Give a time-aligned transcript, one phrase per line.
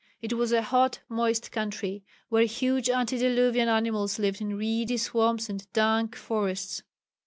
[0.19, 5.71] It was a hot, moist country, where huge antediluvian animals lived in reedy swamps and
[5.73, 6.81] dank forests.